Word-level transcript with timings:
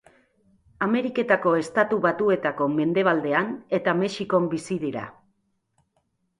Ameriketako 0.85 1.53
Estatu 1.57 1.99
Batuetako 2.07 2.69
mendebaldean 2.79 3.53
eta 3.81 3.97
Mexikon 4.03 4.51
bizi 4.57 4.83
dira. 4.89 5.09